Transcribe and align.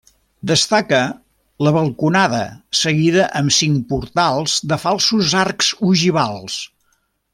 Destaca 0.51 1.01
la 1.67 1.73
balconada 1.75 2.39
seguida 2.79 3.27
amb 3.41 3.53
cinc 3.59 3.85
portals 3.93 4.57
de 4.73 4.81
falsos 4.87 5.37
arcs 5.43 5.71
ogivals. 5.91 6.57